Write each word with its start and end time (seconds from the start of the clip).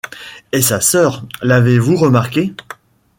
Et 0.51 0.63
sa 0.63 0.81
sœur, 0.81 1.21
l’avez-vous 1.43 1.95
remarquée? 1.95 2.55